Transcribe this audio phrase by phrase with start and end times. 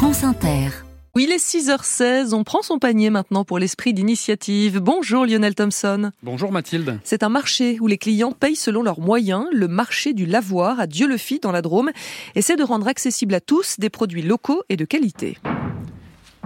[0.00, 0.70] France Inter.
[1.14, 4.78] Oui, il est 6h16, on prend son panier maintenant pour l'esprit d'initiative.
[4.78, 6.10] Bonjour Lionel Thompson.
[6.22, 6.98] Bonjour Mathilde.
[7.04, 9.44] C'est un marché où les clients payent selon leurs moyens.
[9.52, 11.90] Le marché du lavoir à Dieu-le-Fit dans la Drôme
[12.34, 15.36] essaie de rendre accessible à tous des produits locaux et de qualité.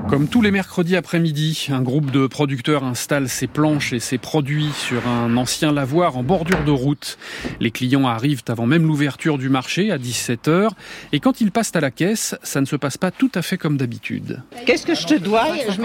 [0.08, 4.70] Comme tous les mercredis après-midi, un groupe de producteurs installe ses planches et ses produits
[4.72, 7.18] sur un ancien lavoir en bordure de route.
[7.58, 10.70] Les clients arrivent avant même l'ouverture du marché à 17h
[11.12, 13.56] et quand ils passent à la caisse, ça ne se passe pas tout à fait
[13.56, 14.42] comme d'habitude.
[14.66, 15.80] Qu'est-ce que je te dois Je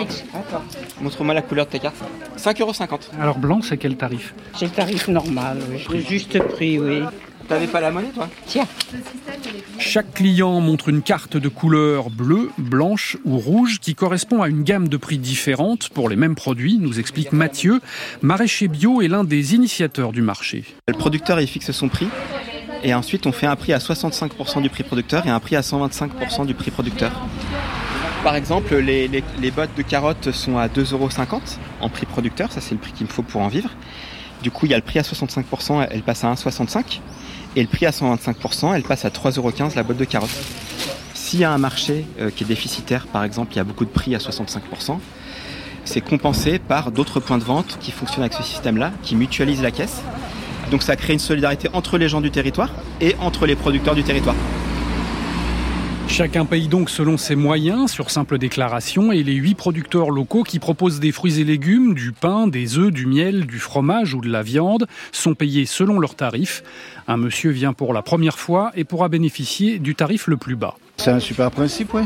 [1.01, 1.95] Montre-moi la couleur de ta carte.
[2.38, 3.19] 5,50€.
[3.19, 4.33] Alors blanc, c'est quel tarif?
[4.59, 5.85] J'ai le tarif normal, oui.
[5.91, 7.01] le juste prix, oui.
[7.49, 8.67] T'avais pas la monnaie, toi Tiens,
[9.80, 14.62] Chaque client montre une carte de couleur bleue, blanche ou rouge qui correspond à une
[14.62, 17.81] gamme de prix différentes pour les mêmes produits, nous explique Mathieu.
[18.22, 20.63] Maraîcher bio est l'un des initiateurs du marché.
[20.88, 22.08] Le producteur, il fixe son prix.
[22.84, 25.61] Et ensuite, on fait un prix à 65% du prix producteur et un prix à
[25.61, 27.11] 125% du prix producteur.
[28.23, 32.52] Par exemple, les, les, les bottes de carottes sont à 2,50€ en prix producteur.
[32.52, 33.72] Ça, c'est le prix qu'il me faut pour en vivre.
[34.44, 37.00] Du coup, il y a le prix à 65%, elle passe à 1,65€.
[37.55, 40.30] Et le prix à 125%, elle passe à 3,15€ la botte de carottes.
[41.14, 43.86] S'il y a un marché euh, qui est déficitaire, par exemple, il y a beaucoup
[43.86, 45.00] de prix à 65%,
[45.86, 49.72] c'est compensé par d'autres points de vente qui fonctionnent avec ce système-là, qui mutualisent la
[49.72, 50.02] caisse.
[50.72, 52.69] Donc ça crée une solidarité entre les gens du territoire
[53.02, 54.36] et entre les producteurs du territoire.
[56.09, 60.59] Chacun paye donc selon ses moyens sur simple déclaration et les huit producteurs locaux qui
[60.59, 64.27] proposent des fruits et légumes, du pain, des œufs, du miel, du fromage ou de
[64.27, 66.63] la viande sont payés selon leurs tarifs.
[67.07, 70.75] Un monsieur vient pour la première fois et pourra bénéficier du tarif le plus bas.
[70.97, 72.01] C'est un super principe, oui.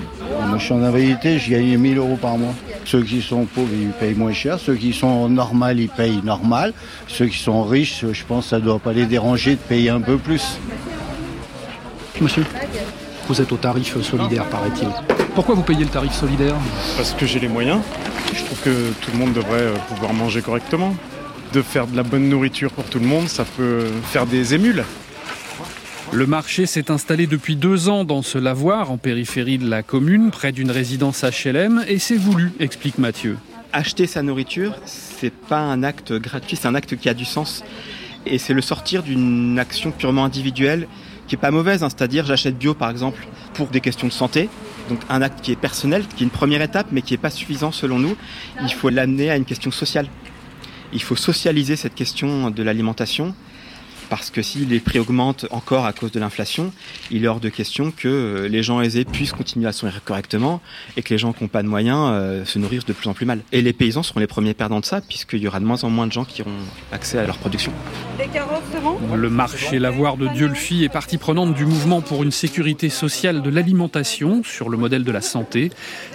[0.48, 2.54] Moi, je suis en invalidité, je gagne 1000 euros par mois.
[2.86, 4.60] Ceux qui sont pauvres, ils payent moins cher.
[4.60, 6.74] Ceux qui sont normal, ils payent normal.
[7.08, 9.90] Ceux qui sont riches, je pense que ça ne doit pas les déranger de payer
[9.90, 10.60] un peu plus.
[12.22, 12.44] Monsieur,
[13.28, 14.88] vous êtes au tarif solidaire, paraît-il.
[15.36, 16.56] Pourquoi vous payez le tarif solidaire
[16.98, 17.80] Parce que j'ai les moyens.
[18.34, 20.96] Je trouve que tout le monde devrait euh, pouvoir manger correctement.
[21.54, 24.84] De faire de la bonne nourriture pour tout le monde, ça peut faire des émules.
[26.12, 30.30] Le marché s'est installé depuis deux ans dans ce lavoir en périphérie de la commune,
[30.30, 33.38] près d'une résidence HLM, et c'est voulu, explique Mathieu.
[33.72, 37.64] Acheter sa nourriture, c'est pas un acte gratuit, c'est un acte qui a du sens.
[38.26, 40.88] Et c'est le sortir d'une action purement individuelle
[41.38, 41.90] pas mauvaise, hein.
[41.90, 44.50] c'est-à-dire j'achète bio par exemple pour des questions de santé,
[44.90, 47.30] donc un acte qui est personnel, qui est une première étape, mais qui n'est pas
[47.30, 48.16] suffisant selon nous.
[48.62, 50.08] Il faut l'amener à une question sociale.
[50.94, 53.34] Il faut socialiser cette question de l'alimentation,
[54.10, 56.72] parce que si les prix augmentent encore à cause de l'inflation,
[57.12, 60.62] il est hors de question que les gens aisés puissent continuer à se nourrir correctement
[60.98, 63.14] et que les gens qui n'ont pas de moyens euh, se nourrissent de plus en
[63.14, 63.42] plus mal.
[63.52, 65.90] Et les paysans seront les premiers perdants de ça, puisqu'il y aura de moins en
[65.90, 66.52] moins de gens qui auront
[66.92, 67.72] accès à leur production.
[68.32, 69.16] carottes, bon?
[69.16, 73.50] Le marché lavoir de Dieu-le-Fit est partie prenante du mouvement pour une sécurité sociale de
[73.50, 75.72] l'alimentation sur le modèle de la santé,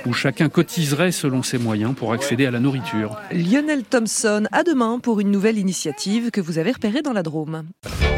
[0.07, 3.17] où chacun cotiserait selon ses moyens pour accéder à la nourriture.
[3.33, 7.65] Lionel Thompson, à demain pour une nouvelle initiative que vous avez repérée dans la Drôme.
[7.89, 8.18] Thank you.